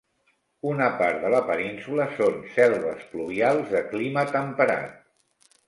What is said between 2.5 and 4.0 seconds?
selves pluvials de